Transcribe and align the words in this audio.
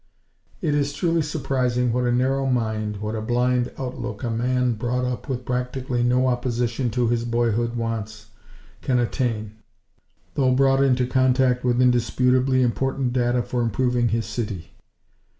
It 0.63 0.73
is 0.73 0.93
truly 0.93 1.21
surprising 1.21 1.93
what 1.93 2.05
a 2.05 2.11
narrow 2.11 2.47
mind, 2.47 2.97
what 2.97 3.13
a 3.13 3.21
blind 3.21 3.71
outlook 3.77 4.23
a 4.23 4.31
man, 4.31 4.73
brought 4.73 5.05
up 5.05 5.29
with 5.29 5.45
practically 5.45 6.01
no 6.01 6.25
opposition 6.27 6.89
to 6.89 7.07
his 7.07 7.23
boyhood 7.23 7.75
wants, 7.75 8.25
can 8.81 8.97
attain; 8.97 9.57
though 10.33 10.55
brought 10.55 10.81
into 10.81 11.05
contact 11.05 11.63
with 11.63 11.79
indisputably 11.79 12.63
important 12.63 13.13
data 13.13 13.43
for 13.43 13.61
improving 13.61 14.07
his 14.07 14.25
city. 14.25 14.71